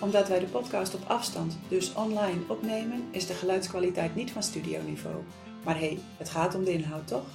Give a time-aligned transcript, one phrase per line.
[0.00, 5.16] Omdat wij de podcast op afstand, dus online, opnemen, is de geluidskwaliteit niet van studioniveau.
[5.64, 7.26] Maar hé, hey, het gaat om de inhoud, toch?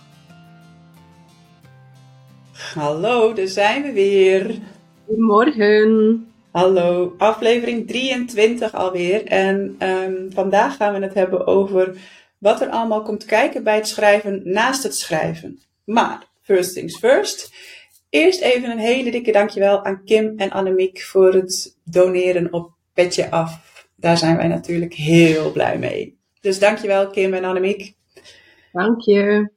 [2.73, 4.59] Hallo, daar zijn we weer.
[5.05, 6.27] Goedemorgen.
[6.51, 9.25] Hallo, aflevering 23 alweer.
[9.25, 11.97] En um, vandaag gaan we het hebben over
[12.37, 15.59] wat er allemaal komt kijken bij het schrijven naast het schrijven.
[15.83, 17.53] Maar, first things first.
[18.13, 23.31] Eerst even een hele dikke dankjewel aan Kim en Annemiek voor het doneren op Petje
[23.31, 23.85] Af.
[23.95, 26.19] Daar zijn wij natuurlijk heel blij mee.
[26.41, 27.95] Dus dankjewel Kim en Annemiek.
[28.71, 29.49] Dank je.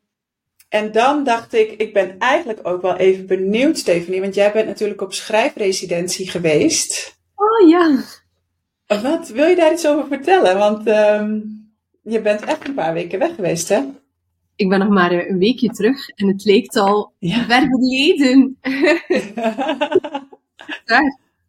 [0.68, 4.66] En dan dacht ik, ik ben eigenlijk ook wel even benieuwd, Stephanie, want jij bent
[4.66, 7.18] natuurlijk op schrijfresidentie geweest.
[7.34, 8.04] Oh ja.
[8.86, 10.58] Wat wil je daar iets over vertellen?
[10.58, 11.42] Want um,
[12.02, 13.80] je bent echt een paar weken weg geweest, hè?
[14.56, 17.44] Ik ben nog maar een weekje terug en het leek al ja.
[17.44, 18.56] ver geleden.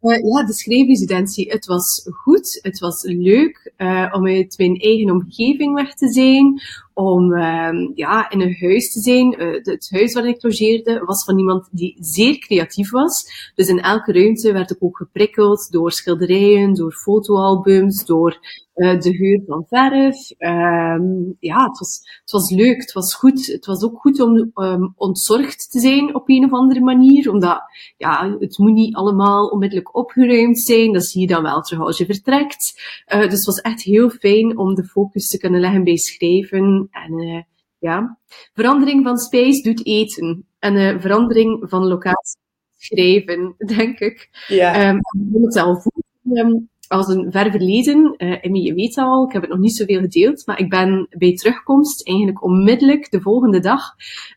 [0.00, 1.50] Uh, ja, de schrijfresidentie.
[1.50, 6.60] Het was goed, het was leuk uh, om uit mijn eigen omgeving weg te zijn,
[6.98, 9.42] om uh, ja, in een huis te zijn.
[9.42, 13.50] Uh, het huis waarin ik logeerde was van iemand die zeer creatief was.
[13.54, 18.38] Dus in elke ruimte werd ik ook geprikkeld door schilderijen, door fotoalbums, door
[18.78, 20.30] uh, de geur van verf.
[20.38, 23.46] Um, ja, het was, het was leuk, het was goed.
[23.46, 27.62] Het was ook goed om um, ontzorgd te zijn op een of andere manier, omdat
[27.96, 30.92] ja, het moet niet allemaal onmiddellijk opgeruimd zijn.
[30.92, 32.82] Dat zie je dan wel terug als je vertrekt.
[33.14, 36.87] Uh, dus het was echt heel fijn om de focus te kunnen leggen bij schrijven.
[36.90, 37.42] En uh,
[37.78, 38.18] ja,
[38.52, 40.46] verandering van space doet eten.
[40.58, 42.38] En uh, verandering van locatie
[42.76, 44.44] schrijven, denk ik.
[44.48, 44.88] Ja.
[44.88, 46.46] Um, ik het al voelen.
[46.46, 49.76] Um, als een ver verleden, uh, Emmy, je weet al, ik heb het nog niet
[49.76, 53.82] zoveel gedeeld, maar ik ben bij terugkomst eigenlijk onmiddellijk de volgende dag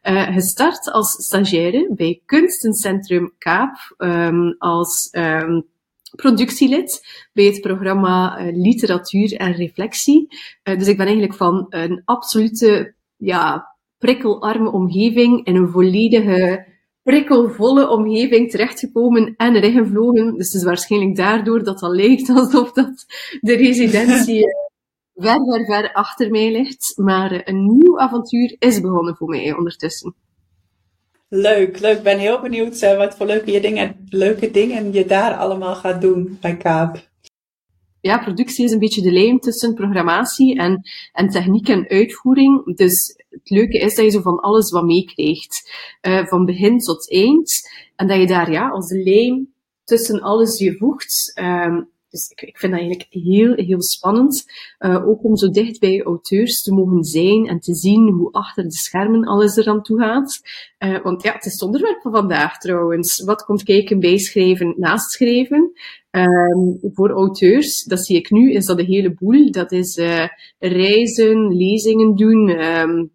[0.04, 5.66] uh, gestart als stagiaire bij Kunstencentrum Kaap, um, als um,
[6.16, 10.28] productielid bij het programma uh, Literatuur en Reflectie.
[10.64, 16.70] Uh, dus ik ben eigenlijk van een absolute ja, prikkelarme omgeving in een volledige
[17.04, 20.38] prikkelvolle omgeving terechtgekomen en erin gevlogen.
[20.38, 23.06] Dus het is waarschijnlijk daardoor dat het lijkt alsof dat
[23.40, 24.44] de residentie
[25.16, 26.94] ver, ver, ver achter mij ligt.
[26.96, 30.16] Maar een nieuw avontuur is begonnen voor mij ondertussen.
[31.34, 31.98] Leuk, leuk.
[31.98, 36.38] Ik ben heel benieuwd wat voor leuke dingen, leuke dingen je daar allemaal gaat doen
[36.42, 37.10] bij Kaap.
[38.02, 40.82] Ja, productie is een beetje de lijm tussen programmatie en,
[41.14, 42.76] en techniek en uitvoering.
[42.76, 45.72] Dus het leuke is dat je zo van alles wat meekrijgt.
[46.02, 47.70] Uh, van begin tot eind.
[47.96, 49.54] En dat je daar ja, als lijm
[49.84, 51.32] tussen alles je voegt.
[51.42, 54.46] Um, dus ik, ik vind dat eigenlijk heel, heel spannend.
[54.80, 58.64] Uh, ook om zo dicht bij auteurs te mogen zijn en te zien hoe achter
[58.64, 60.42] de schermen alles er aan toe gaat.
[60.80, 63.24] Uh, want ja, het is het onderwerp van vandaag trouwens.
[63.24, 65.72] Wat komt kijken bij schrijven naast schrijven?
[66.12, 69.52] Um, voor auteurs, dat zie ik nu, is dat een heleboel.
[69.52, 70.28] Dat is uh,
[70.60, 73.12] reizen, lezingen doen, um,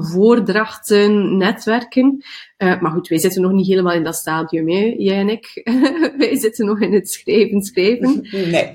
[0.00, 2.24] voordrachten, netwerken.
[2.58, 5.60] Uh, maar goed, wij zitten nog niet helemaal in dat stadium, hè, jij en ik.
[6.18, 8.26] wij zitten nog in het schrijven, schrijven.
[8.30, 8.74] Nee.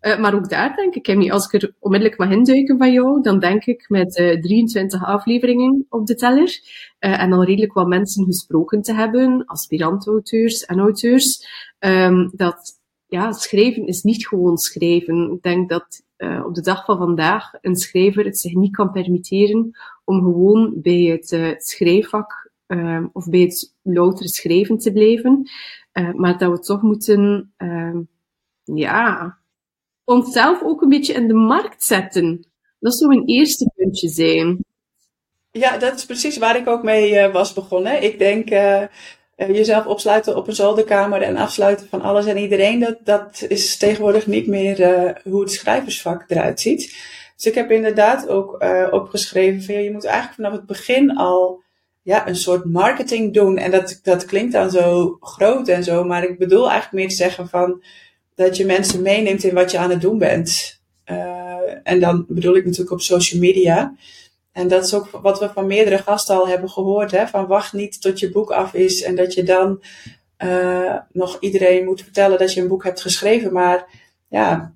[0.00, 3.22] Uh, maar ook daar denk ik, Emmy, als ik er onmiddellijk mag induiken van jou,
[3.22, 6.60] dan denk ik met uh, 23 afleveringen op de teller
[7.00, 11.46] uh, en al redelijk wat mensen gesproken te hebben, aspirant-auteurs en auteurs,
[11.78, 15.32] um, dat ja, schrijven is niet gewoon schrijven.
[15.32, 18.90] Ik denk dat uh, op de dag van vandaag een schrijver het zich niet kan
[18.90, 19.70] permitteren
[20.04, 25.50] om gewoon bij het uh, schrijfvak uh, of bij het loutere schrijven te blijven.
[25.92, 27.98] Uh, maar dat we toch moeten, uh,
[28.64, 29.38] ja,
[30.04, 32.46] onszelf ook een beetje in de markt zetten.
[32.78, 34.64] Dat zou een eerste puntje zijn.
[35.50, 38.02] Ja, dat is precies waar ik ook mee was begonnen.
[38.02, 38.82] Ik denk uh,
[39.48, 42.80] jezelf opsluiten op een zolderkamer en afsluiten van alles en iedereen.
[42.80, 46.96] Dat, dat is tegenwoordig niet meer uh, hoe het schrijversvak eruit ziet.
[47.36, 51.62] Dus ik heb inderdaad ook opgeschreven van je moet eigenlijk vanaf het begin al
[52.02, 53.58] ja, een soort marketing doen.
[53.58, 57.24] En dat, dat klinkt dan zo groot en zo, maar ik bedoel eigenlijk meer te
[57.24, 57.82] zeggen van
[58.34, 60.80] dat je mensen meeneemt in wat je aan het doen bent.
[61.82, 63.94] En dan bedoel ik natuurlijk op social media.
[64.52, 67.10] En dat is ook wat we van meerdere gasten al hebben gehoord.
[67.10, 67.26] Hè?
[67.26, 69.82] Van wacht niet tot je boek af is en dat je dan
[70.38, 73.52] uh, nog iedereen moet vertellen dat je een boek hebt geschreven.
[73.52, 74.74] Maar ja,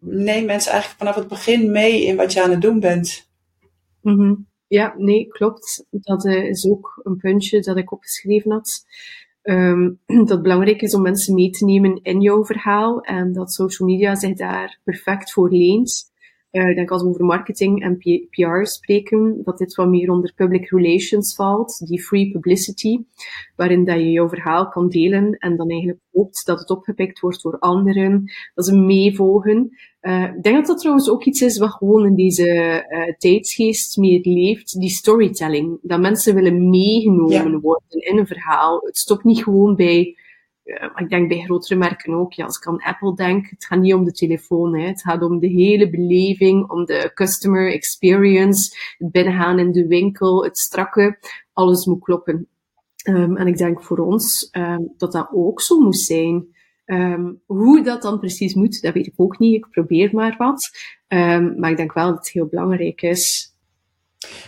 [0.00, 3.30] neem mensen eigenlijk vanaf het begin mee in wat je aan het doen bent.
[4.00, 4.34] Mhm.
[4.66, 5.86] Ja, nee, klopt.
[5.90, 8.84] Dat uh, is ook een puntje dat ik opgeschreven had.
[9.42, 13.52] Um, dat het belangrijk is om mensen mee te nemen in jouw verhaal en dat
[13.52, 16.11] social media zich daar perfect voor leent.
[16.52, 17.98] Uh, ik denk als we over marketing en
[18.30, 22.98] PR spreken, dat dit wat meer onder public relations valt, die free publicity,
[23.56, 27.42] waarin dat je jouw verhaal kan delen en dan eigenlijk hoopt dat het opgepikt wordt
[27.42, 29.76] door anderen, dat ze meevolgen.
[30.02, 32.46] Uh, ik denk dat dat trouwens ook iets is wat gewoon in deze
[32.88, 35.78] uh, tijdsgeest meer leeft, die storytelling.
[35.82, 38.80] Dat mensen willen meegenomen worden in een verhaal.
[38.84, 40.16] Het stopt niet gewoon bij
[40.94, 43.94] ik denk bij grotere merken ook, ja, als ik aan Apple denk, het gaat niet
[43.94, 44.86] om de telefoon, hè.
[44.86, 50.44] het gaat om de hele beleving, om de customer experience, het binnengaan in de winkel,
[50.44, 51.18] het strakke,
[51.52, 52.48] alles moet kloppen.
[53.08, 56.46] Um, en ik denk voor ons um, dat dat ook zo moet zijn.
[56.84, 59.54] Um, hoe dat dan precies moet, dat weet ik ook niet.
[59.54, 60.70] Ik probeer maar wat.
[61.56, 63.51] maar ik denk wel dat het heel belangrijk is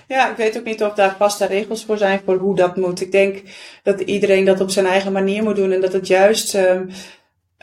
[0.09, 3.01] ja, ik weet ook niet of daar vaste regels voor zijn voor hoe dat moet.
[3.01, 3.43] Ik denk
[3.83, 6.81] dat iedereen dat op zijn eigen manier moet doen en dat het juist uh,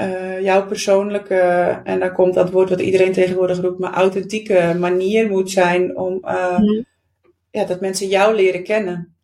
[0.01, 1.35] uh, jouw persoonlijke,
[1.83, 6.19] en daar komt dat woord wat iedereen tegenwoordig roept, maar authentieke manier moet zijn om
[6.25, 6.59] uh,
[7.51, 9.15] ja, dat mensen jou leren kennen.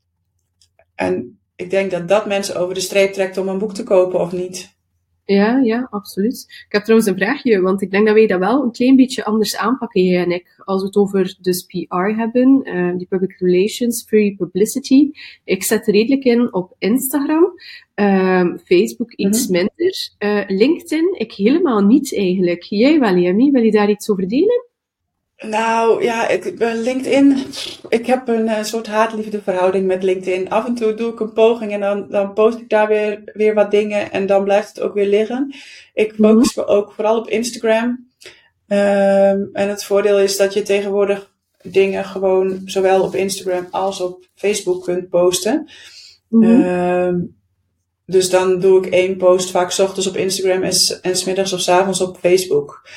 [0.95, 4.19] En ik denk dat dat mensen over de streep trekt om een boek te kopen
[4.19, 4.76] of niet.
[5.27, 6.45] Ja, ja, absoluut.
[6.47, 9.25] Ik heb trouwens een vraagje, want ik denk dat wij dat wel een klein beetje
[9.25, 10.61] anders aanpakken, jij en ik.
[10.65, 15.11] Als we het over dus PR hebben, uh, die public relations, free publicity.
[15.43, 17.53] Ik zet redelijk in op Instagram,
[17.95, 19.51] uh, Facebook iets mhm.
[19.51, 20.11] minder.
[20.19, 22.63] Uh, LinkedIn, ik helemaal niet eigenlijk.
[22.63, 24.66] Jij wel, Jamie, wil je daar iets over delen?
[25.37, 27.45] Nou ja, ik, LinkedIn.
[27.89, 30.49] Ik heb een, eh, soort haatliefde verhouding met LinkedIn.
[30.49, 33.53] Af en toe doe ik een poging en dan, dan post ik daar weer, weer
[33.53, 35.53] wat dingen en dan blijft het ook weer liggen.
[35.93, 36.31] Ik mhm.
[36.31, 38.05] focus me ook vooral op Instagram.
[38.69, 41.31] Um, en het voordeel is dat je tegenwoordig
[41.61, 45.69] dingen gewoon zowel op Instagram als op Facebook kunt posten.
[46.29, 47.35] Mm
[48.07, 51.59] dus dan doe ik één post vaak s ochtends op Instagram en, en smiddags of
[51.59, 52.89] s avonds op Facebook.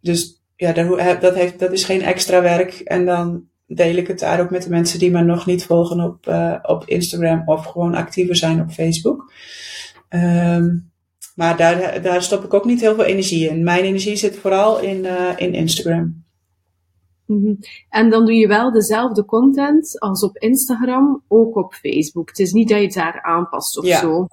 [0.00, 0.72] Dus ja,
[1.20, 2.80] dat, heeft, dat is geen extra werk.
[2.80, 6.00] En dan deel ik het daar ook met de mensen die me nog niet volgen
[6.00, 9.32] op, uh, op Instagram of gewoon actiever zijn op Facebook.
[10.08, 10.92] Um,
[11.34, 13.64] maar daar, daar stop ik ook niet heel veel energie in.
[13.64, 16.24] Mijn energie zit vooral in, uh, in Instagram.
[17.26, 17.58] Mm -hmm.
[17.88, 22.28] En dan doe je wel dezelfde content als op Instagram, ook op Facebook.
[22.28, 24.00] Het is niet dat je het daar aanpast of ja.
[24.00, 24.26] zo.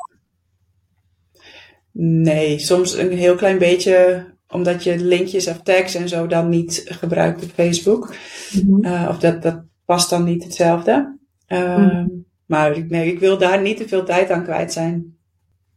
[1.92, 6.84] Nee, soms een heel klein beetje omdat je linkjes of tags en zo dan niet
[6.86, 8.16] gebruikt op Facebook.
[8.54, 9.08] Mm -hmm.
[9.08, 11.18] of dat, dat past dan niet hetzelfde.
[11.48, 12.26] Uh, mm.
[12.46, 15.18] Maar ik, nee, ik wil daar niet te veel tijd aan kwijt zijn.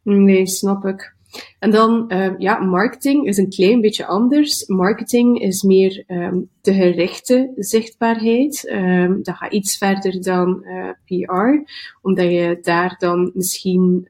[0.02, 1.14] Nee, snap ik.
[1.58, 4.66] En dan, uh, ja, marketing is een klein beetje anders.
[4.66, 8.70] Marketing is meer um, de gerichte zichtbaarheid.
[8.72, 11.70] Um, dat gaat iets verder dan uh, eh, PR,
[12.02, 14.08] omdat je daar dan misschien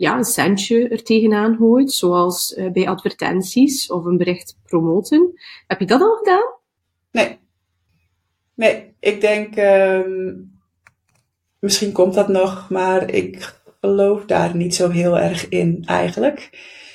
[0.00, 5.32] ja, een centje er tegenaan gooit, zoals uh, bij advertenties of een bericht promoten.
[5.66, 6.54] Heb je dat al gedaan?
[7.10, 7.38] Nee.
[8.54, 10.58] Nee, ik denk, um,
[11.58, 16.50] misschien komt dat nog, maar ik geloof daar niet zo heel erg in eigenlijk.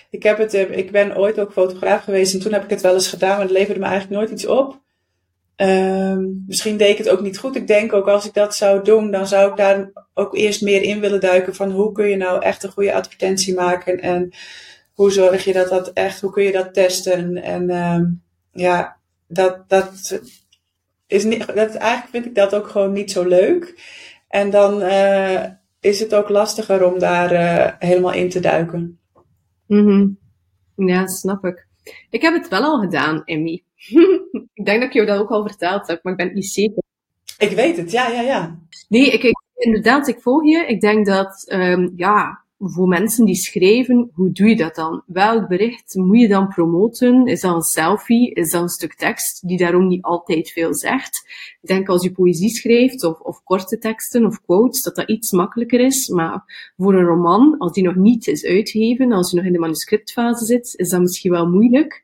[0.09, 2.81] Ik, heb het, uh, ik ben ooit ook fotograaf geweest en toen heb ik het
[2.81, 4.83] wel eens gedaan, maar het leverde me eigenlijk nooit iets op.
[5.57, 7.55] Um, misschien deed ik het ook niet goed.
[7.55, 10.81] Ik denk ook als ik dat zou doen, dan zou ik daar ook eerst meer
[10.81, 14.33] in willen duiken van hoe kun je nou echt een goede advertentie maken en
[14.93, 18.97] hoe zorg je dat dat echt, hoe kun je dat testen en um, ja,
[19.27, 20.21] dat, dat
[21.07, 23.79] is niet, dat, eigenlijk vind ik dat ook gewoon niet zo leuk.
[24.27, 25.43] En dan uh,
[25.79, 28.99] is het ook lastiger om daar uh, helemaal in te duiken.
[29.67, 30.17] Mm.
[30.75, 31.67] Ja, snap ik.
[32.09, 33.63] Ik heb het wel al gedaan, Emmy.
[34.53, 36.83] Ik denk dat ik jou dat ook al verteld heb, maar ik ben niet zeker.
[37.37, 38.59] Ik weet het, ja, ja, ja.
[38.89, 40.65] Nee, ik, ik inderdaad, ik volg je.
[40.67, 45.03] Ik denk dat, um, ja, voor mensen die schrijven, hoe doe je dat dan?
[45.05, 47.25] Welk bericht moet je dan promoten?
[47.25, 48.33] Is dat een selfie?
[48.33, 51.23] Is dat een stuk tekst die daarom niet altijd veel zegt?
[51.61, 55.31] Ik denk als je poëzie schrijft of, of korte teksten of quotes, dat dat iets
[55.31, 56.07] makkelijker is.
[56.07, 56.43] Maar
[56.77, 60.45] voor een roman, als die nog niet is uitgegeven, als je nog in de manuscriptfase
[60.45, 62.03] zit, is dat misschien wel moeilijk.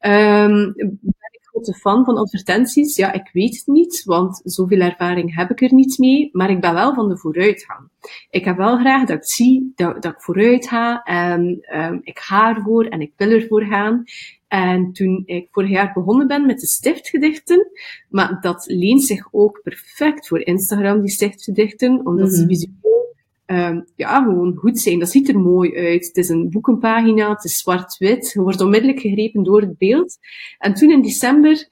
[0.00, 1.14] Um, ik
[1.56, 2.96] grote fan van advertenties?
[2.96, 6.60] Ja, ik weet het niet, want zoveel ervaring heb ik er niet mee, maar ik
[6.60, 7.88] ben wel van de vooruitgang.
[8.30, 12.18] Ik heb wel graag dat ik zie dat, dat ik vooruit ga en um, ik
[12.18, 14.04] ga ervoor en ik wil ervoor gaan.
[14.48, 17.66] En toen ik vorig jaar begonnen ben met de stiftgedichten,
[18.08, 22.48] maar dat leent zich ook perfect voor Instagram, die stiftgedichten, omdat ze mhm.
[22.48, 23.05] visueel
[23.46, 24.98] um, ja, gewoon goed zijn.
[24.98, 26.06] Dat ziet er mooi uit.
[26.06, 28.30] Het is een boekenpagina, het is zwart-wit.
[28.32, 30.18] Je wordt onmiddellijk gegrepen door het beeld.
[30.58, 31.68] En toen in december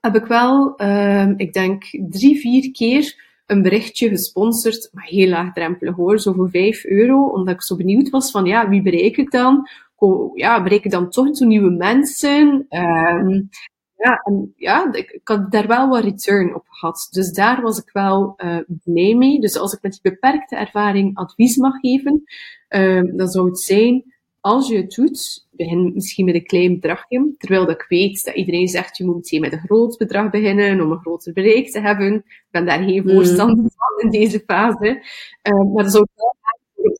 [0.00, 5.94] heb ik wel, um, ik denk, drie, vier keer een berichtje gesponsord, maar heel laagdrempelig
[5.94, 9.30] hoor, zo voor 5 euro, omdat ik zo benieuwd was van, ja, wie bereik ik
[9.30, 9.68] dan?
[10.34, 12.66] Ja, bereik ik dan toch zo nieuwe mensen?
[12.70, 13.48] Um,
[13.98, 17.08] ja, en ja, ik, ik, had daar wel wat return op gehad.
[17.10, 19.40] Dus daar was ik wel uh, blij mee.
[19.40, 22.22] Dus als ik met die beperkte ervaring advies mag geven,
[22.68, 27.34] uh, dan zou het zijn, als je het doet, begin misschien met een klein bedragje.
[27.38, 30.80] Terwijl dat ik weet dat iedereen zegt, je moet meteen met een groot bedrag beginnen
[30.80, 32.14] om een groter bereik te hebben.
[32.14, 33.10] Ik ben daar geen mm.
[33.10, 35.02] voorstander van in deze fase.
[35.42, 36.36] Uh, maar dat zou wel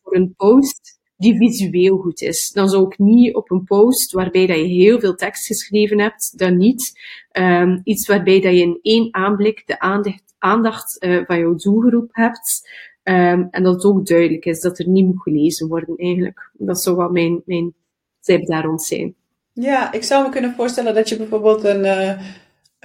[0.02, 2.50] voor een post die visueel goed is.
[2.52, 6.38] Dan zou ik niet op een post waarbij dat je heel veel tekst geschreven hebt,
[6.38, 7.00] dan niet.
[7.32, 12.08] Um, iets waarbij dat je in één aanblik de aandacht, aandacht uh, van jouw doelgroep
[12.12, 12.70] hebt.
[13.02, 16.50] Um, en dat het ook duidelijk is dat er niet moet gelezen worden eigenlijk.
[16.52, 17.74] Dat zou wat mijn, mijn
[18.20, 19.14] tip daar rond zijn.
[19.52, 21.84] Ja, ik zou me kunnen voorstellen dat je bijvoorbeeld een...
[21.84, 22.20] Uh...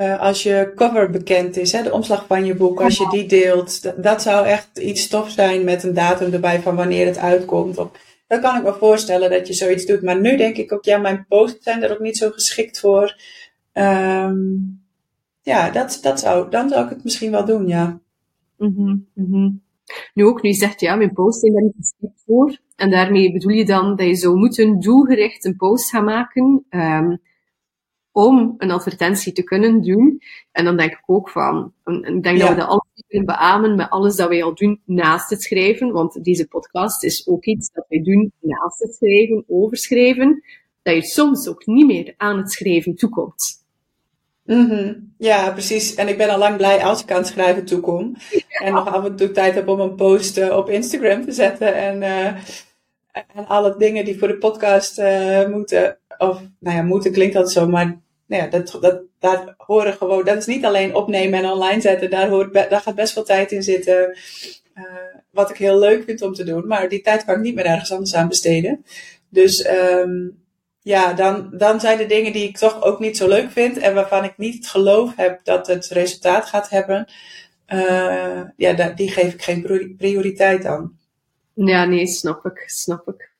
[0.02, 3.26] Uh, als je cover bekend is, hè, de omslag van je boek, als je die
[3.26, 7.78] deelt, dat zou echt iets tof zijn met een datum erbij van wanneer het uitkomt.
[7.78, 7.92] Of
[8.34, 10.02] dan kan ik me voorstellen dat je zoiets doet.
[10.02, 13.16] Maar nu denk ik ook, ja, mijn posts zijn er ook niet zo geschikt voor.
[13.74, 14.82] Um,
[15.42, 18.00] ja, dat, dat zou, dan zou ik het misschien wel doen, ja.
[18.58, 19.62] Mm -hmm,
[20.14, 22.58] Nu ook, nu zegt ja, mijn posts zijn daar niet geschikt voor.
[22.76, 26.66] En daarmee bedoel je dan dat je zou moeten doelgericht een post gaan maken.
[26.70, 27.22] Um,
[28.14, 30.22] om een advertentie te kunnen doen.
[30.52, 33.90] En dan denk ik ook van, ik denk dat we dat altijd kunnen beamen met
[33.90, 37.86] alles dat wij al doen naast het schrijven, want deze podcast is ook iets dat
[37.90, 40.44] wij doen naast het schrijven, overschrijven,
[40.82, 43.62] dat je soms ook niet meer aan het schrijven toekomt.
[44.44, 45.96] Mm Ja, precies.
[45.96, 48.16] En ik ben al lang blij als ik aan het schrijven toekom.
[48.50, 51.76] En nog af en toe tijd heb om een post uh, op Instagram te zetten.
[51.76, 52.26] En, uh,
[53.12, 55.98] en alle dingen die voor de podcast uh, moeten.
[56.30, 60.26] Of, nou ja, moeten klinkt dat zo, maar nou ja, dat, dat, daar horen gewoon,
[60.26, 63.52] dat is niet alleen opnemen en online zetten, daar, hoort, daar gaat best veel tijd
[63.52, 64.18] in zitten.
[64.76, 64.84] Uh,
[65.30, 67.66] wat ik heel leuk vind om te doen, maar die tijd kan ik niet meer
[67.66, 68.86] ergens anders aan besteden.
[69.30, 70.44] Dus um,
[70.82, 73.94] ja, dan, dan zijn er dingen die ik toch ook niet zo leuk vind en
[73.94, 77.12] waarvan ik niet het geloof heb dat het resultaat gaat hebben.
[77.68, 81.00] Uh, ja, die geef ik geen prioriteit aan.
[81.54, 83.33] Ja, nee, snap ik, snap ik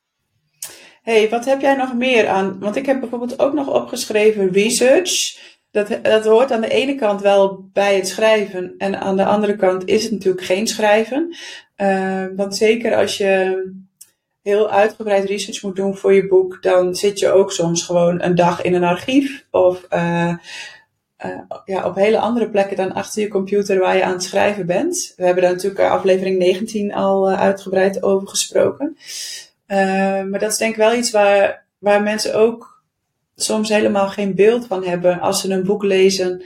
[1.04, 2.58] hey, wat heb jij nog meer aan?
[2.58, 5.38] Want ik heb bijvoorbeeld ook nog opgeschreven research.
[5.70, 9.56] Dat, dat hoort aan de ene kant wel bij het schrijven en aan de andere
[9.56, 11.36] kant is het natuurlijk geen schrijven.
[11.76, 13.62] Uh, want zeker als je
[14.42, 18.34] heel uitgebreid research moet doen voor je boek, dan zit je ook soms gewoon een
[18.34, 20.34] dag in een archief of uh,
[21.24, 24.66] uh, ja, op hele andere plekken dan achter je computer waar je aan het schrijven
[24.66, 25.12] bent.
[25.16, 28.96] We hebben daar natuurlijk aflevering 19 al uitgebreid over gesproken.
[29.66, 29.76] Uh,
[30.24, 32.82] maar dat is denk ik wel iets waar, waar mensen ook
[33.36, 36.42] soms helemaal geen beeld van hebben als ze een boek lezen,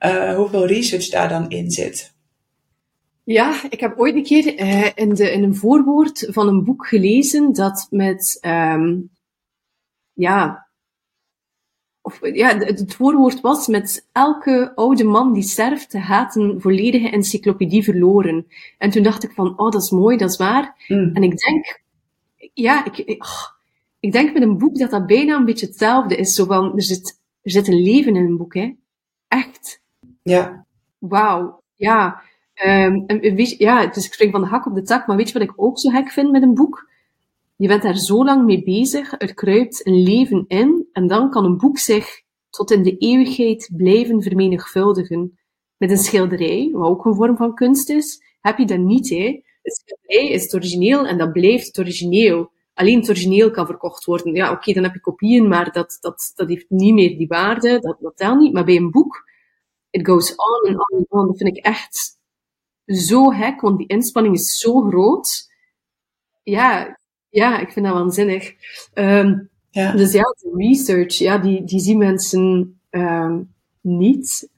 [0.00, 2.14] uh, hoeveel research daar dan in zit.
[3.24, 6.86] Ja, ik heb ooit een keer uh, in, de, in een voorwoord van een boek
[6.86, 9.10] gelezen dat met, um,
[10.12, 10.66] ja,
[12.00, 17.84] of, ja, het voorwoord was met elke oude man die sterft, haat een volledige encyclopedie
[17.84, 18.46] verloren.
[18.78, 20.84] En toen dacht ik van, oh, dat is mooi, dat is waar.
[20.88, 21.10] Mm.
[21.14, 21.82] En ik denk,
[22.62, 23.46] ja, ik, ik, oh,
[24.00, 26.34] ik, denk met een boek dat dat bijna een beetje hetzelfde is.
[26.34, 28.72] Zo van, er zit, er zit een leven in een boek, hè.
[29.28, 29.82] Echt.
[30.22, 30.66] Ja.
[30.98, 31.62] Wauw.
[31.74, 32.22] Ja.
[32.64, 35.28] Um, en, weet, ja, dus ik spring van de hak op de tak, maar weet
[35.28, 36.90] je wat ik ook zo gek vind met een boek?
[37.56, 41.44] Je bent daar zo lang mee bezig, er kruipt een leven in, en dan kan
[41.44, 45.38] een boek zich tot in de eeuwigheid blijven vermenigvuldigen.
[45.76, 49.40] Met een schilderij, wat ook een vorm van kunst is, heb je dat niet, hè
[49.72, 52.54] schilderij is het origineel en dat blijft het origineel.
[52.74, 54.34] Alleen het origineel kan verkocht worden.
[54.34, 57.78] Ja, oké, dan heb je kopieën, maar dat, dat, dat heeft niet meer die waarde.
[57.78, 58.52] Dat, dat telt niet.
[58.52, 59.30] Maar bij een boek,
[59.90, 61.26] it goes on en on en on.
[61.26, 62.18] Dat vind ik echt
[62.86, 65.52] zo hek, want die inspanning is zo groot.
[66.42, 68.54] Ja, ja ik vind dat waanzinnig.
[68.94, 69.92] Um, ja.
[69.92, 74.48] Dus ja, de research, ja, die, die zien mensen um, niet.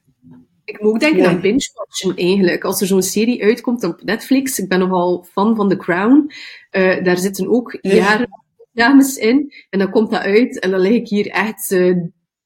[0.69, 2.63] Ik moet ook denken aan binge-watchen eigenlijk.
[2.63, 6.31] Als er zo'n serie uitkomt op Netflix, ik ben nogal fan van The Crown,
[6.71, 8.29] uh, daar zitten ook jaren
[8.71, 9.53] dames in.
[9.69, 11.97] En dan komt dat uit en dan lig ik hier echt uh,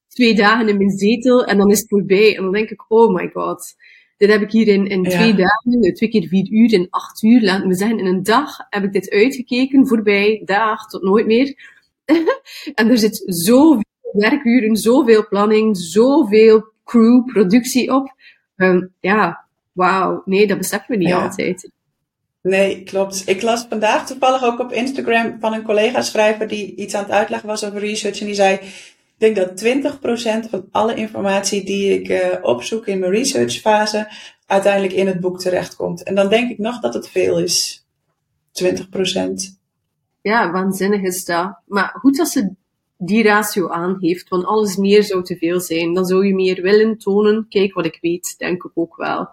[0.07, 2.35] twee dagen in mijn zetel en dan is het voorbij.
[2.37, 3.75] En dan denk ik, oh my god.
[4.17, 7.23] Dit heb ik hier in, in twee dagen, eh, twee keer vier uur, in acht
[7.23, 11.25] uur, laten we zeggen, in een dag heb ik dit uitgekeken, voorbij, dag, tot nooit
[11.25, 11.55] meer.
[12.75, 18.15] en er zit zoveel werkuren, zoveel planning, zoveel crew, productie op.
[18.55, 20.21] Um, ja, wauw.
[20.25, 21.71] Nee, dat beseffen we niet altijd.
[22.41, 23.23] Nee, klopt.
[23.25, 27.47] Ik las vandaag toevallig ook op Instagram van een collega-schrijver die iets aan het uitleggen
[27.47, 28.19] was over research.
[28.19, 29.63] En die zei, ik denk dat
[30.45, 34.11] 20% van alle informatie die ik uh, opzoek in mijn researchfase
[34.45, 36.03] uiteindelijk in het boek terechtkomt.
[36.03, 37.85] En dan denk ik nog dat het veel is.
[38.63, 38.73] 20%.
[40.21, 41.59] Ja, waanzinnig is dat.
[41.65, 42.53] Maar goed dat ze
[43.05, 45.93] die ratio aangeeft, want alles meer zou te veel zijn.
[45.93, 49.27] Dan zou je meer willen tonen, kijk wat ik weet, denk ik ook wel.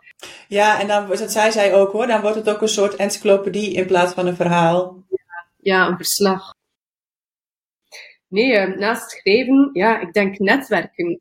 [0.48, 3.72] Ja, en dan, dat zei zij ook hoor, dan wordt het ook een soort encyclopedie
[3.72, 5.04] in plaats van een verhaal.
[5.56, 6.54] Ja, een verslag.
[8.28, 11.20] Nee, uh, naast schrijven, ja, ik denk netwerken.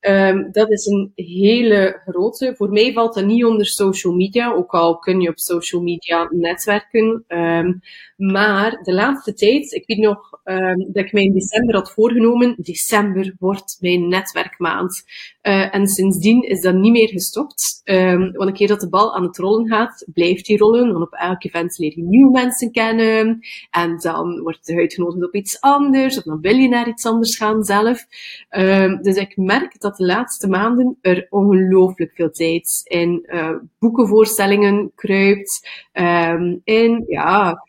[0.00, 2.54] Um, dat is een hele grote.
[2.56, 6.28] Voor mij valt dat niet onder social media, ook al kun je op social media
[6.30, 7.24] netwerken.
[7.28, 7.80] Um,
[8.16, 12.54] maar de laatste tijd, ik weet nog um, dat ik mij in december had voorgenomen,
[12.58, 15.04] december wordt mijn netwerkmaand.
[15.42, 17.80] Uh, en sindsdien is dat niet meer gestopt.
[17.84, 20.92] Um, want een keer dat de bal aan het rollen gaat, blijft die rollen.
[20.92, 23.40] Want op elk event leer je nieuwe mensen kennen.
[23.70, 26.16] En dan wordt je uitgenodigd op iets anders.
[26.18, 28.06] Of dan wil je naar iets anders gaan zelf.
[28.50, 34.92] Um, dus ik merk dat de laatste maanden er ongelooflijk veel tijd in uh, boekenvoorstellingen
[34.94, 35.68] kruipt.
[35.92, 37.64] Um, in, ja,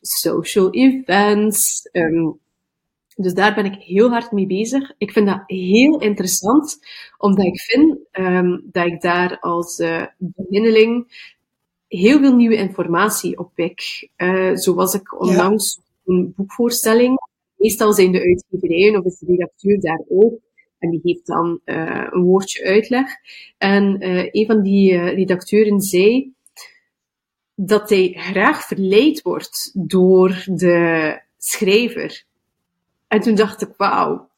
[0.00, 1.88] social events.
[3.18, 4.92] Dus daar ben ik heel hard mee bezig.
[4.98, 6.78] Ik vind dat heel interessant,
[7.18, 11.06] omdat ik vind um, dat ik daar als uh, beginneling
[11.88, 14.08] heel veel nieuwe informatie op pik.
[14.16, 16.14] Uh, zo was ik onlangs ja.
[16.14, 17.18] een boekvoorstelling.
[17.56, 20.38] Meestal zijn de uitgeverijen of is de redacteur daar ook.
[20.78, 23.06] En die geeft dan uh, een woordje uitleg.
[23.58, 23.96] En
[24.36, 26.32] een van die redacteuren zei,
[27.54, 32.24] dat hij graag verleid wordt door de schrijver.
[33.06, 34.30] En toen dacht ik, wauw,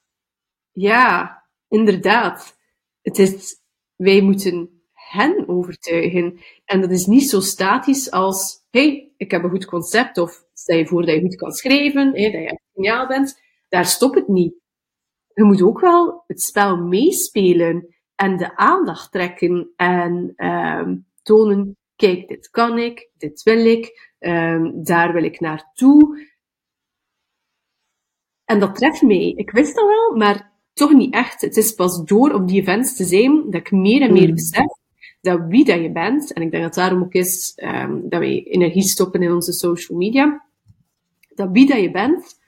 [0.72, 2.56] ja, inderdaad.
[3.02, 3.60] Het is,
[3.96, 6.40] wij moeten hen overtuigen.
[6.64, 10.76] En dat is niet zo statisch als, hey, ik heb een goed concept, of stel
[10.76, 13.40] je voor dat je goed kan schrijven, dat je geniaal bent.
[13.68, 14.54] Daar stopt het niet.
[15.34, 22.28] Je moet ook wel het spel meespelen en de aandacht trekken en um, tonen kijk,
[22.28, 26.26] dit kan ik, dit wil ik, um, daar wil ik naartoe.
[28.48, 29.32] En dat treft mij.
[29.36, 31.40] Ik wist dat wel, maar toch niet echt.
[31.40, 34.34] Het is pas door op die events te zijn dat ik meer en meer hmm.
[34.34, 34.66] besef
[35.20, 38.42] dat wie dat je bent, en ik denk dat daarom ook is um, dat wij
[38.42, 40.44] energie stoppen in onze social media,
[41.34, 42.38] dat wie dat je bent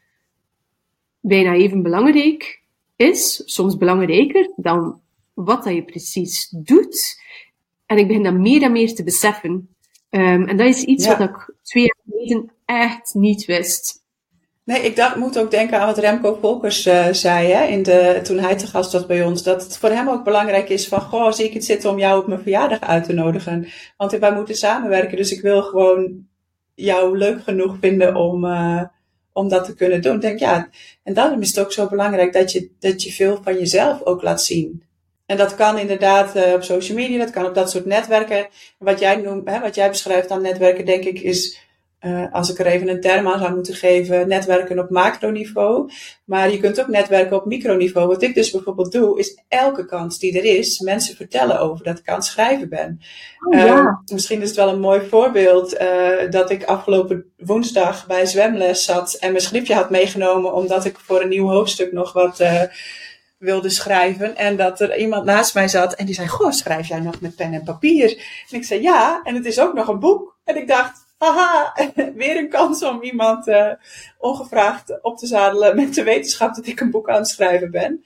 [1.21, 2.63] bijna even belangrijk
[2.97, 5.01] is, soms belangrijker dan
[5.35, 7.21] wat dat je precies doet.
[7.87, 9.51] En ik begin dat meer en meer te beseffen.
[10.11, 14.00] Um, en dat is iets wat ik twee jaar geleden echt niet wist.
[14.71, 18.21] Nee, ik dacht, moet ook denken aan wat Remco Volkers uh, zei hè, in de,
[18.23, 19.43] toen hij te gast was bij ons.
[19.43, 22.21] Dat het voor hem ook belangrijk is van, goh, zie ik het zitten om jou
[22.21, 23.69] op mijn verjaardag uit te nodigen.
[23.97, 26.27] Want wij moeten samenwerken, dus ik wil gewoon
[26.75, 28.83] jou leuk genoeg vinden om, uh,
[29.33, 30.21] om dat te kunnen doen.
[30.21, 30.69] Denk, ja,
[31.03, 34.23] en daarom is het ook zo belangrijk dat je, dat je veel van jezelf ook
[34.23, 34.83] laat zien.
[35.27, 38.49] En dat kan inderdaad uh, op social media, dat kan op dat soort netwerken.
[38.79, 41.59] Wat jij noemt, hè, wat jij beschrijft aan netwerken, denk ik, is,
[42.01, 45.91] uh, als ik er even een term aan zou moeten geven, netwerken op macroniveau.
[46.25, 48.09] Maar je kunt ook netwerken op microniveau.
[48.09, 51.99] Wat ik dus bijvoorbeeld doe, is elke kans die er is, mensen vertellen over dat
[51.99, 53.01] ik aan het schrijven ben.
[53.41, 53.77] Oh, ja.
[53.77, 55.79] uh, misschien is het wel een mooi voorbeeld
[56.31, 61.23] dat ik afgelopen woensdag bij zwemles zat en mijn schriftje had meegenomen, omdat ik voor
[61.23, 62.41] een nieuw hoofdstuk nog wat
[63.41, 64.37] wilde schrijven.
[64.37, 67.37] En dat er iemand naast mij zat en die zei: Goh, schrijf jij nog met
[67.37, 68.11] pen en papier?
[68.51, 70.39] En ik zei: Ja, en het is ook nog een boek.
[70.45, 71.75] En ik dacht: Haha,
[72.15, 73.73] weer een kans om iemand uh,
[74.19, 78.05] ongevraagd op te zadelen met de wetenschap dat ik een boek aan het schrijven ben.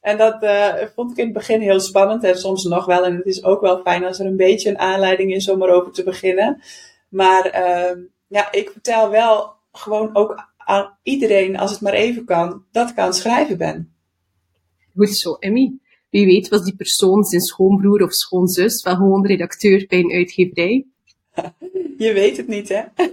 [0.00, 3.04] En dat uh, vond ik in het begin heel spannend en soms nog wel.
[3.04, 5.92] En het is ook wel fijn als er een beetje een aanleiding is om erover
[5.92, 6.62] te beginnen.
[7.08, 12.64] Maar uh, ja, ik vertel wel gewoon ook aan iedereen, als het maar even kan,
[12.72, 13.94] dat ik aan het schrijven ben.
[14.96, 15.72] Goed zo, Emmy.
[16.10, 20.86] Wie weet was die persoon zijn schoonbroer of schoonzus wel gewoon redacteur bij een uitgeverij?
[21.98, 22.82] Je weet het niet, hè?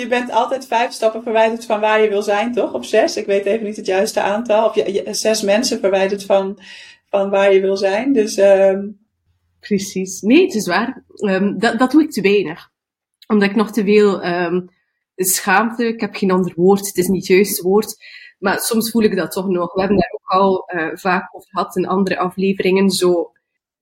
[0.00, 2.72] je bent altijd vijf stappen verwijderd van waar je wil zijn, toch?
[2.72, 3.16] Of zes?
[3.16, 4.68] Ik weet even niet het juiste aantal.
[4.68, 6.58] Of je, zes mensen verwijderd van,
[7.08, 8.12] van waar je wil zijn.
[8.12, 9.02] Dus, um...
[9.60, 10.20] Precies.
[10.20, 11.04] Nee, het is waar.
[11.16, 12.70] Um, dat, dat doe ik te weinig.
[13.26, 14.70] Omdat ik nog te veel um,
[15.16, 17.96] schaamte, ik heb geen ander woord, het is niet het juiste woord
[18.44, 19.74] maar soms voel ik dat toch nog.
[19.74, 22.90] We hebben daar ook al uh, vaak over gehad in andere afleveringen.
[22.90, 23.32] Zo,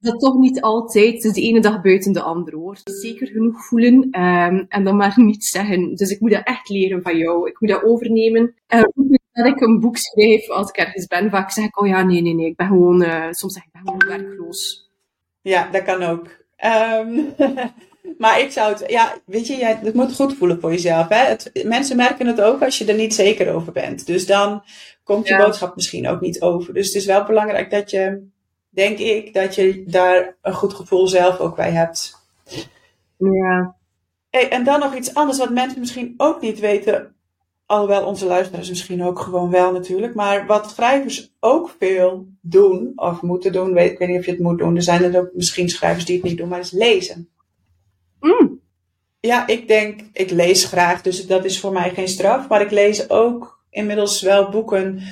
[0.02, 2.76] dat toch niet altijd dus de ene dag buiten de andere hoor.
[2.84, 5.94] Zeker genoeg voelen um, en dan maar niet zeggen.
[5.94, 7.48] Dus ik moet dat echt leren van jou.
[7.48, 8.54] Ik moet dat overnemen.
[8.66, 8.92] En
[9.32, 12.22] dat ik een boek schrijf als ik ergens ben, vaak zeg ik, oh ja, nee,
[12.22, 14.90] nee, nee, ik ben gewoon, uh, soms zeg ik, ben gewoon werkloos.
[15.40, 16.26] Ja, dat kan ook.
[16.56, 17.20] Ehm,
[18.22, 21.08] maar ik zou het, ja, weet je, jij, het moet goed voelen voor jezelf.
[21.08, 21.24] Hè?
[21.24, 24.06] Het, mensen merken het ook als je er niet zeker over bent.
[24.06, 24.62] Dus dan
[25.04, 26.74] komt je boodschap misschien ook niet over.
[26.74, 28.26] Dus het is wel belangrijk dat je,
[28.72, 32.14] denk ik, dat je daar een goed gevoel zelf ook bij hebt.
[33.16, 33.76] Ja.
[34.30, 37.14] Hey, en dan nog iets anders wat mensen misschien ook niet weten.
[37.66, 40.14] Alhoewel onze luisteraars misschien ook gewoon wel natuurlijk.
[40.14, 44.30] Maar wat schrijvers ook veel doen, of moeten doen, weet, ik weet niet of je
[44.30, 44.76] het moet doen.
[44.76, 47.28] Er zijn er ook misschien schrijvers die het niet doen, maar is lezen.
[48.20, 48.60] Mm.
[49.20, 52.48] Ja, ik denk, ik lees graag, dus dat is voor mij geen straf.
[52.48, 55.02] Maar ik lees ook inmiddels wel boeken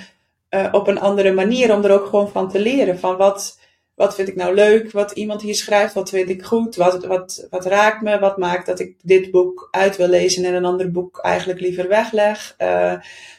[0.51, 2.99] uh, op een andere manier, om er ook gewoon van te leren.
[2.99, 3.61] Van wat,
[3.95, 7.47] wat vind ik nou leuk, wat iemand hier schrijft, wat vind ik goed, wat, wat,
[7.51, 10.91] wat raakt me, wat maakt dat ik dit boek uit wil lezen en een ander
[10.91, 12.55] boek eigenlijk liever wegleg.
[12.59, 12.95] Uh,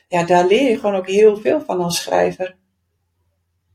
[0.08, 2.56] ja, daar leer je gewoon ook heel veel van als schrijver.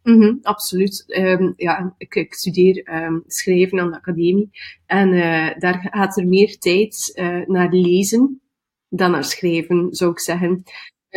[0.02, 1.04] -hmm, absoluut.
[1.06, 4.50] Um, ja, ik, ik studeer um, schrijven aan de academie.
[4.86, 7.12] En uh, daar gaat er meer tijd
[7.46, 8.40] naar lezen
[8.88, 10.62] dan naar schrijven, zou ik zeggen.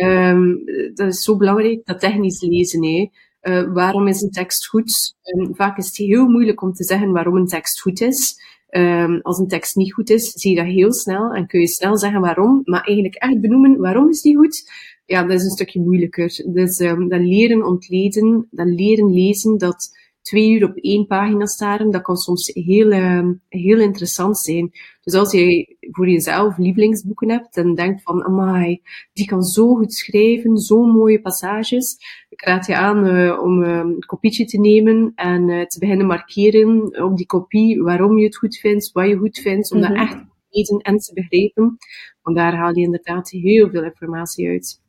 [0.04, 2.84] Um, dat is zo belangrijk, dat technisch lezen.
[2.84, 3.08] Hè.
[3.42, 5.14] Uh, waarom is een tekst goed?
[5.52, 8.36] vaak is het heel moeilijk om te zeggen waarom een tekst goed is.
[9.22, 11.98] als een tekst niet goed is, zie je dat heel snel en kun je snel
[11.98, 12.60] zeggen waarom.
[12.64, 14.62] Maar eigenlijk echt benoemen waarom is die goed?
[15.10, 16.44] ja, dat is een stukje moeilijker.
[16.46, 21.90] Dus um, dat leren ontleden, dat leren lezen, dat twee uur op één pagina staren,
[21.90, 24.70] dat kan soms heel, um, heel interessant zijn.
[25.00, 29.94] Dus als je voor jezelf lievelingsboeken hebt en denkt van, amai, die kan zo goed
[29.94, 31.96] schrijven, zo mooie passages,
[32.28, 36.06] ik raad je aan uh, om um, een kopietje te nemen en uh, te beginnen
[36.06, 39.84] markeren op die kopie waarom je het goed vindt, wat je goed vindt, om mm
[39.84, 39.94] -hmm.
[39.94, 41.76] dat echt te lezen en te begrijpen.
[42.22, 44.80] Want daar haal je inderdaad heel veel informatie uit.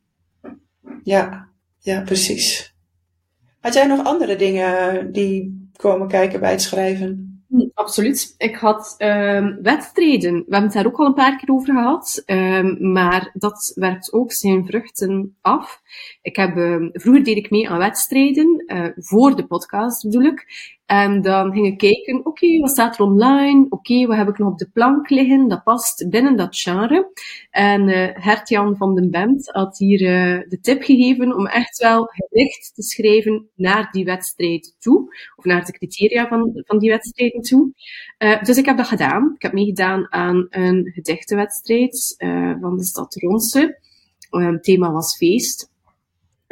[1.02, 2.71] Ja, ja, precies.
[3.62, 7.42] Had jij nog andere dingen die komen kijken bij het schrijven?
[7.74, 8.34] Absoluut.
[8.38, 10.32] Ik had um, wedstrijden.
[10.32, 12.22] We hebben het daar ook al een paar keer over gehad.
[12.26, 15.80] Um, maar dat werkt ook zijn vruchten af.
[16.22, 20.46] Ik heb, um, vroeger deed ik mee aan wedstrijden, uh, voor de podcast bedoel ik.
[20.92, 23.66] En dan ging ik kijken, oké, wat staat er online?
[23.68, 25.48] Oké, wat heb ik nog op de plank liggen?
[25.48, 27.12] Dat past binnen dat genre.
[27.50, 27.88] En
[28.22, 32.82] Hertjan van den Bent had hier uh, de tip gegeven om echt wel gericht te
[32.82, 35.14] schrijven naar die wedstrijd toe.
[35.36, 37.72] Of naar de criteria van, van die wedstrijden toe.
[38.18, 39.32] Uh, dus ik heb dat gedaan.
[39.34, 42.14] Ik heb meegedaan aan een gedichtenwedstrijd
[42.60, 43.78] van de stad Ronse.
[44.30, 45.71] Het thema was feest.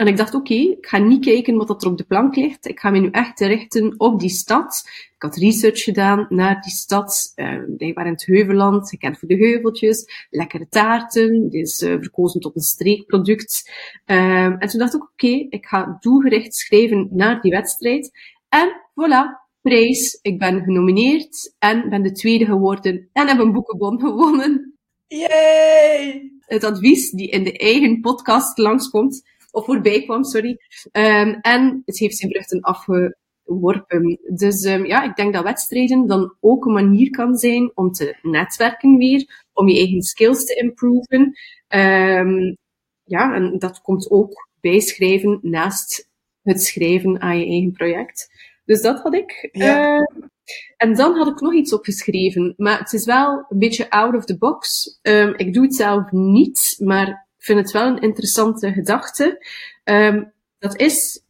[0.00, 2.66] En ik dacht, oké, okay, ik ga niet kijken wat er op de plank ligt.
[2.66, 4.82] Ik ga me nu echt richten op die stad.
[5.14, 7.32] Ik had research gedaan naar die stad.
[7.36, 10.26] Uh, die waren in het Heuvelland, gekend voor de heuveltjes.
[10.30, 11.48] Lekkere taarten.
[11.48, 13.70] Die is uh, verkozen tot een streekproduct.
[14.06, 18.10] Uh, en toen dacht ik, oké, okay, ik ga doelgericht schrijven naar die wedstrijd.
[18.48, 20.18] En voilà, prijs.
[20.22, 24.78] Ik ben genomineerd en ben de tweede geworden en heb een boekenbon gewonnen.
[25.06, 26.32] Yay!
[26.40, 30.58] Het advies die in de eigen podcast langskomt of voorbij kwam, sorry.
[30.92, 34.18] Um, en het heeft zijn vruchten afgeworpen.
[34.34, 38.16] Dus um, ja, ik denk dat wedstrijden dan ook een manier kan zijn om te
[38.22, 41.20] netwerken weer, om je eigen skills te improven.
[41.68, 42.56] Um,
[43.04, 46.08] ja, en dat komt ook bij schrijven naast
[46.42, 48.28] het schrijven aan je eigen project.
[48.64, 49.48] Dus dat had ik.
[49.52, 49.98] Ja.
[49.98, 50.06] Uh,
[50.76, 54.24] en dan had ik nog iets opgeschreven, maar het is wel een beetje out of
[54.24, 54.88] the box.
[55.02, 59.46] Um, ik doe het zelf niet, maar ik vind het wel een interessante gedachte.
[59.84, 61.24] Um, dat is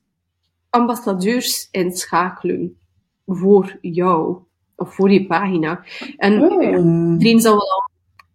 [0.70, 2.79] ambassadeurs inschakelen
[3.27, 4.38] voor jou
[4.77, 5.85] of voor je pagina.
[6.16, 6.62] En oh.
[6.62, 7.90] iedereen zal wel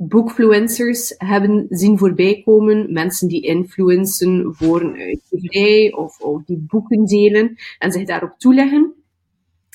[0.07, 2.93] bookfluencers hebben zien voorbij komen.
[2.93, 8.93] Mensen die influencen voor een uitgeverij of, of die boeken delen en zich daarop toeleggen.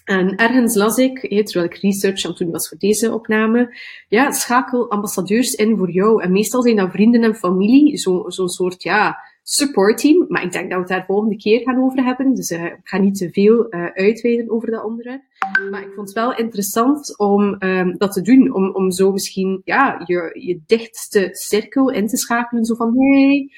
[0.05, 3.77] En ergens las ik, terwijl ik research aan toen was voor deze opname,
[4.09, 6.23] ja, schakel ambassadeurs in voor jou.
[6.23, 10.25] En meestal zijn dat vrienden en familie, zo'n zo soort, ja, supportteam.
[10.29, 12.35] Maar ik denk dat we het daar volgende keer gaan over hebben.
[12.35, 15.23] Dus uh, ik ga niet te veel uh, uitweiden over dat onderwerp.
[15.71, 18.55] Maar ik vond het wel interessant om um, dat te doen.
[18.55, 22.65] Om, om zo misschien ja, je, je dichtste cirkel in te schakelen.
[22.65, 23.51] Zo van, hey,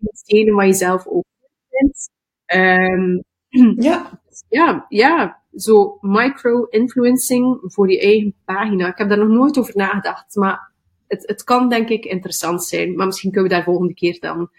[0.00, 1.24] hetgene wat je zelf ook
[1.70, 2.10] vindt.
[2.54, 3.24] Um,
[3.88, 4.20] ja.
[4.48, 8.88] Ja, ja, zo micro-influencing voor je eigen pagina.
[8.88, 10.72] Ik heb daar nog nooit over nagedacht, maar
[11.06, 12.96] het, het kan denk ik interessant zijn.
[12.96, 14.50] Maar misschien kunnen we daar volgende keer dan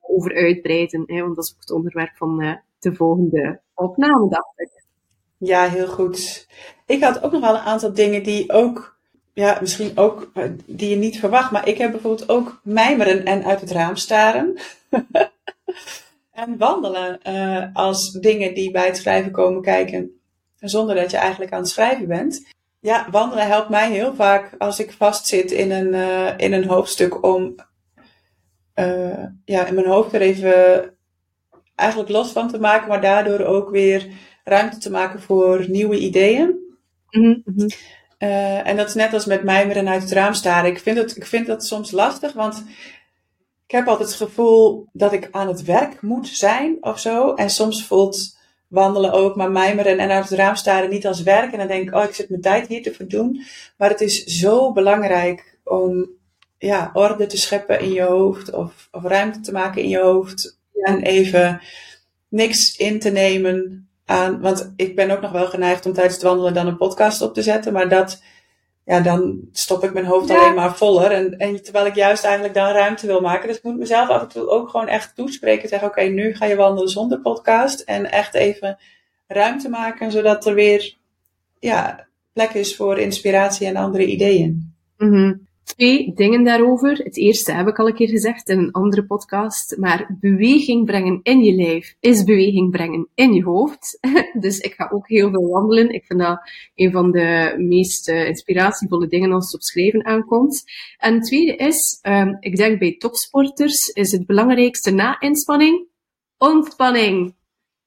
[0.00, 4.52] over uitbreiden, hè, want dat is ook het onderwerp van uh, de volgende opname, dacht
[4.56, 4.84] ik.
[5.38, 6.46] Ja, heel goed.
[6.86, 8.98] Ik had ook nog wel een aantal dingen die ook,
[9.32, 13.44] ja, misschien ook, uh, die je niet verwacht, maar ik heb bijvoorbeeld ook mijmeren en
[13.44, 14.58] uit het raam staren.
[16.32, 20.20] en wandelen uh, als dingen die bij het schrijven komen kijken
[20.58, 22.46] zonder dat je eigenlijk aan het schrijven bent.
[22.80, 27.22] ja, wandelen helpt mij heel vaak als ik vastzit in een, uh, in een hoofdstuk
[27.22, 27.54] om
[28.74, 30.90] uh, ja, in mijn hoofd er even
[31.74, 34.06] eigenlijk los van te maken, maar daardoor ook weer
[34.44, 36.54] ruimte te maken voor nieuwe ideeën.
[37.10, 37.68] Mm -hmm.
[38.18, 40.70] uh, en dat is net als met mijmeren uit het raam staren.
[40.70, 42.64] Ik vind, het, ik vind dat soms lastig, want
[43.66, 47.34] ik heb altijd het gevoel dat ik aan het werk moet zijn of zo.
[47.34, 48.35] En soms voelt
[48.68, 51.52] wandelen ook, maar mijmeren en uit het raam staren niet als werk.
[51.52, 53.42] En dan denk ik, oh, ik zit mijn tijd hier te verdoen.
[53.76, 56.10] Maar het is zo belangrijk om
[56.58, 60.58] ja, orde te scheppen in je hoofd of, of ruimte te maken in je hoofd.
[60.72, 61.60] En even
[62.28, 64.40] niks in te nemen aan.
[64.40, 67.34] Want ik ben ook nog wel geneigd om tijdens het wandelen dan een podcast op
[67.34, 67.72] te zetten.
[67.72, 68.22] Maar dat,
[68.86, 71.10] ja, dan stop ik mijn hoofd alleen maar voller.
[71.10, 73.48] En, en terwijl ik juist eigenlijk dan ruimte wil maken.
[73.48, 75.68] Dus ik moet mezelf af en toe ook gewoon echt toespreken.
[75.68, 77.80] Zeggen, oké, nu ga je wandelen zonder podcast.
[77.80, 78.78] En echt even
[79.26, 80.96] ruimte maken, zodat er weer
[81.58, 84.74] ja, plek is voor inspiratie en andere ideeën.
[84.96, 86.96] Mm Twee dingen daarover.
[86.96, 91.20] Het eerste heb ik al een keer gezegd in een andere podcast, maar beweging brengen
[91.22, 93.98] in je lijf is beweging brengen in je hoofd.
[94.40, 95.90] dus ik ga ook heel veel wandelen.
[95.90, 100.64] Ik vind dat een van de meest uh, inspiratievolle dingen als het op schrijven aankomt.
[100.98, 105.86] En het tweede is, um, ik denk bij topsporters is het belangrijkste na inspanning
[106.38, 107.34] ontspanning.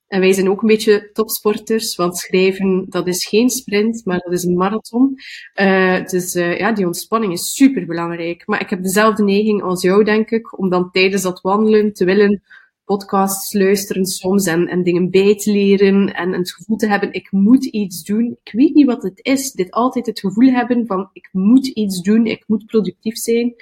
[0.10, 4.34] En wij zijn ook een beetje topsporters, want schrijven, dat is geen sprint, maar dat
[4.34, 5.18] is een marathon.
[5.62, 8.48] Uh, dus uh, ja, die ontspanning is super belangrijk.
[8.48, 12.06] Maar ik heb dezelfde neiging als jou, denk ik, om dan tijdens dat wandelen te
[12.06, 12.42] willen
[12.90, 17.32] podcasts luisteren soms en, en dingen bij te leren en, het gevoel te hebben, ik
[17.32, 18.38] moet iets doen.
[18.44, 19.52] Ik weet niet wat het is.
[19.52, 23.56] Dit altijd het gevoel hebben van, ik moet iets doen, ik moet productief zijn.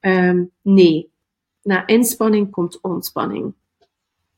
[0.00, 1.10] Um, nee.
[1.62, 3.54] Na inspanning komt ontspanning.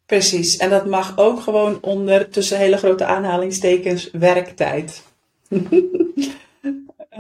[0.07, 5.03] Precies, en dat mag ook gewoon onder tussen hele grote aanhalingstekens werktijd.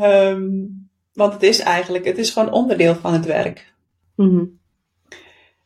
[0.01, 3.72] um, want het is eigenlijk, het is gewoon onderdeel van het werk.
[4.16, 4.59] Mm-hmm.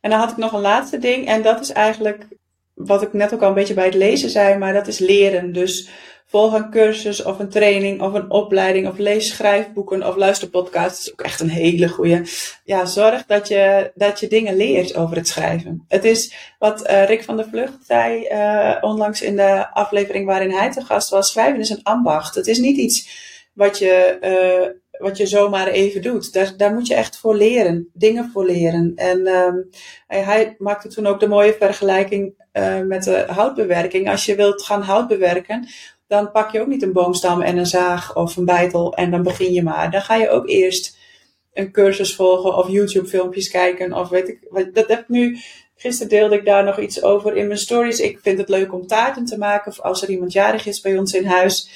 [0.01, 2.27] En dan had ik nog een laatste ding, en dat is eigenlijk
[2.75, 5.53] wat ik net ook al een beetje bij het lezen zei, maar dat is leren.
[5.53, 5.91] Dus
[6.31, 11.05] volg een cursus of een training of een opleiding of lees schrijfboeken of luister podcasts.
[11.05, 12.23] Dat is ook echt een hele goede.
[12.65, 15.85] Ja, zorg dat je, dat je dingen leert over het schrijven.
[15.89, 20.51] Het is wat uh, Rick van der Vlucht zei uh, onlangs in de aflevering waarin
[20.51, 21.31] hij te gast was.
[21.31, 22.35] Schrijven is een ambacht.
[22.35, 23.09] Het is niet iets
[23.53, 26.33] wat je, uh, wat je zomaar even doet.
[26.33, 28.93] Daar, daar moet je echt voor leren, dingen voor leren.
[28.97, 29.69] En um,
[30.07, 34.11] hij, maakte toen ook de mooie vergelijking uh, met de houtbewerking.
[34.11, 35.69] Als je wilt gaan hout bewerken,
[36.11, 39.23] dan pak je ook niet een boomstam en een zaag of een bijtel en dan
[39.23, 39.91] begin je maar.
[39.91, 40.99] Dan ga je ook eerst
[41.53, 44.73] een cursus volgen of YouTube filmpjes kijken of weet ik.
[44.75, 45.39] Dat heb ik nu.
[45.77, 48.01] Gisteren deelde ik daar nog iets over in mijn stories.
[48.01, 49.71] Ik vind het leuk om taarten te maken.
[49.71, 51.71] Of als er iemand jarig is bij ons in huis.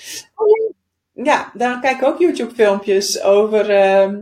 [1.12, 4.12] Ja, dan kijk ik ook YouTube filmpjes over uh,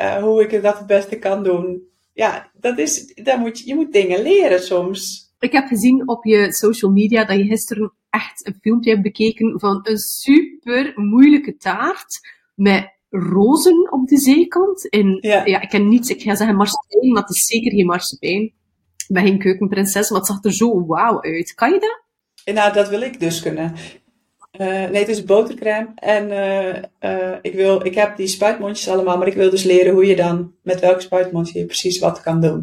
[0.00, 1.88] uh, hoe ik dat het beste kan doen.
[2.12, 5.30] Ja, dat is, daar moet je, je moet dingen leren soms.
[5.38, 9.60] Ik heb gezien op je social media dat je gisteren echt een filmpje hebt bekeken
[9.60, 12.20] van een super moeilijke taart
[12.54, 14.88] met rozen op de zijkant.
[14.88, 17.86] En ja, ja ik ken niets, ik ga zeggen marsepein, maar het is zeker geen
[17.86, 18.42] marsepein.
[18.42, 21.54] Ik ben geen keukenprinses, maar het zag er zo wauw uit.
[21.54, 22.54] Kan je dat?
[22.54, 23.74] Nou, dat wil ik dus kunnen.
[24.60, 25.88] Uh, nee, het is botercrème.
[25.94, 29.92] En uh, uh, ik, wil, ik heb die spuitmondjes allemaal, maar ik wil dus leren
[29.92, 32.62] hoe je dan met welk spuitmondje je precies wat kan doen.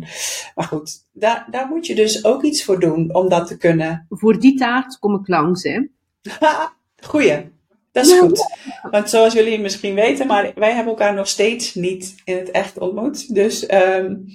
[0.56, 4.06] Maar goed, daar, daar moet je dus ook iets voor doen om dat te kunnen.
[4.10, 5.82] Voor die taart kom ik langs, hè?
[7.10, 7.51] Goeie.
[7.91, 8.47] Dat is goed.
[8.91, 12.77] Want zoals jullie misschien weten, maar wij hebben elkaar nog steeds niet in het echt
[12.77, 13.34] ontmoet.
[13.34, 14.25] Dus, um,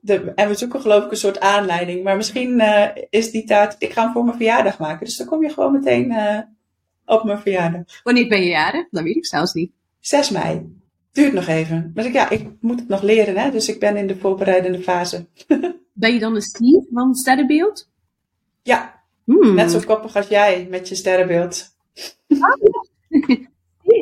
[0.00, 2.04] de, en we zoeken geloof ik een soort aanleiding.
[2.04, 2.62] Maar misschien
[3.10, 5.06] is die taart, ik ga hem voor mijn verjaardag maken.
[5.06, 6.14] Dus dan kom je gewoon meteen
[7.08, 7.82] op mijn verjaardag.
[8.02, 8.88] Wanneer ben je jaren?
[8.90, 9.72] Dat weet ik zelfs niet.
[10.00, 10.76] 6 mei.
[11.12, 11.92] Duurt nog even.
[11.94, 13.50] Maar ik, ja, ik moet het nog leren, hè?
[13.50, 15.26] dus ik ben in de voorbereidende fase.
[15.92, 17.88] ben je dan een stier van sterrenbeeld?
[18.62, 19.54] Ja, hmm.
[19.54, 21.76] net zo koppig als jij met je sterrenbeeld.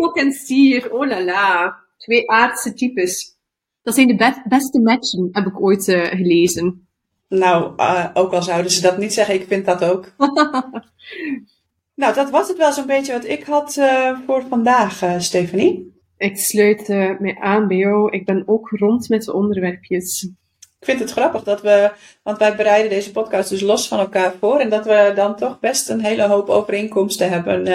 [0.01, 1.77] Ook en stier, oh la la.
[1.97, 3.37] Twee aardse types.
[3.83, 6.89] Dat zijn de beste matchen, heb ik ooit uh, gelezen.
[7.29, 10.13] Nou, uh, ook al zouden ze dat niet zeggen, ik vind dat ook.
[11.97, 16.01] Nou, dat was het wel zo'n beetje wat ik had uh, voor vandaag, uh, Stephanie.
[16.17, 18.11] Ik sluit uh, me aan bij jou.
[18.11, 20.23] Ik ben ook rond met de onderwerpjes.
[20.61, 21.91] Ik vind het grappig dat we,
[22.23, 24.59] want wij bereiden deze podcast dus los van elkaar voor.
[24.59, 27.67] En dat we dan toch best een hele hoop overeenkomsten hebben.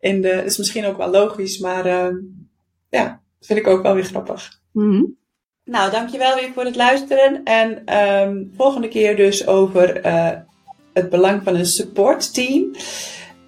[0.00, 1.86] in de, is misschien ook wel logisch, maar
[2.88, 3.04] ja,
[3.38, 4.60] dat vind ik ook wel weer grappig.
[4.72, 5.16] Mm -hmm.
[5.64, 7.44] Nou, dankjewel weer voor het luisteren.
[7.44, 10.00] En um, volgende keer dus over
[10.92, 12.70] het belang van een support team.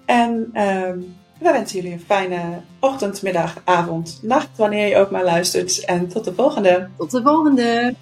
[0.05, 5.23] En um, We wensen jullie een fijne ochtend, middag, avond, nacht, wanneer je ook maar
[5.23, 5.85] luistert.
[5.85, 6.89] En tot de volgende.
[6.97, 7.95] Tot de volgende.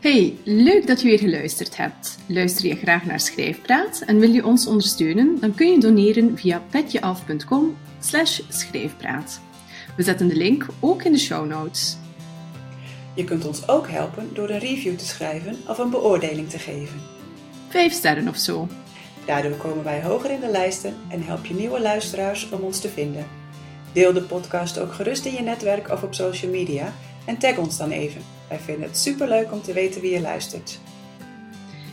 [0.00, 2.18] Hey, leuk dat je weer geluisterd hebt.
[2.26, 5.36] Luister je graag naar Schrijfpraat en wil je ons ondersteunen?
[5.40, 7.76] Dan kun je doneren via petjeaf.com
[8.48, 9.40] schrijfpraat.
[9.96, 11.96] We zetten de link ook in de show notes.
[13.14, 17.17] Je kunt ons ook helpen door een review te schrijven of een beoordeling te geven.
[17.68, 18.68] Vijf sterren of zo.
[19.24, 22.88] Daardoor komen wij hoger in de lijsten en help je nieuwe luisteraars om ons te
[22.88, 23.26] vinden.
[23.92, 26.92] Deel de podcast ook gerust in je netwerk of op social media
[27.26, 28.22] en tag ons dan even.
[28.48, 30.80] Wij vinden het superleuk om te weten wie je luistert.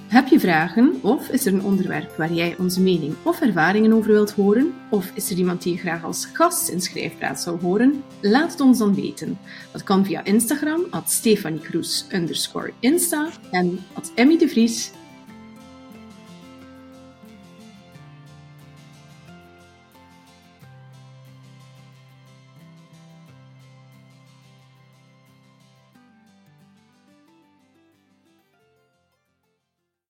[0.08, 4.12] Heb je vragen of is er een onderwerp waar jij onze mening of ervaringen over
[4.12, 4.74] wilt horen?
[4.90, 8.04] Of is er iemand die je graag als gast in Schrijfpraat zou horen?
[8.22, 9.38] Laat het ons dan weten.
[9.72, 14.92] Dat kan via Instagram, at Stefanie Kroes, underscore Insta, en at Emmy de Vries,